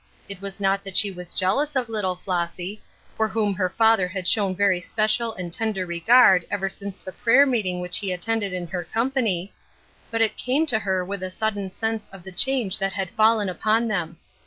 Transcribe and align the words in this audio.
It 0.27 0.41
was 0.41 0.59
not 0.59 0.83
that 0.83 0.97
she 0.97 1.11
was 1.11 1.31
jealous 1.31 1.75
of 1.75 1.87
little 1.87 2.15
Flossy, 2.15 2.81
for 3.15 3.27
whom 3.27 3.53
her 3.53 3.69
father 3.69 4.07
had 4.07 4.27
shown 4.27 4.55
very 4.55 4.81
special 4.81 5.35
and 5.35 5.53
tender 5.53 5.85
regard 5.85 6.43
ever 6.49 6.69
since 6.69 7.03
the 7.03 7.11
prayer 7.11 7.45
meeting 7.45 7.81
which 7.81 7.99
he 7.99 8.11
attended 8.11 8.51
in 8.51 8.65
her 8.65 8.83
company, 8.83 9.53
but 10.09 10.19
it 10.21 10.37
came 10.37 10.65
to 10.65 10.79
her 10.79 11.05
with 11.05 11.21
a 11.21 11.29
sudden 11.29 11.71
sense 11.71 12.07
of 12.07 12.23
the 12.23 12.31
change 12.31 12.79
that 12.79 12.93
had 12.93 13.11
fallen 13.11 13.47
upon 13.47 13.89
them. 13.89 14.17